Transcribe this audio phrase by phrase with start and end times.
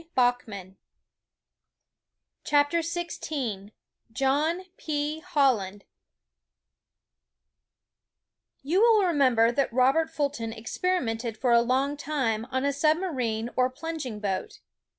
[0.17, 0.77] Holland and
[2.43, 3.71] the Submaione
[8.63, 13.69] You will remember that Robert Fulton experimented for a long time on a submarine or
[13.69, 14.61] plunging boat.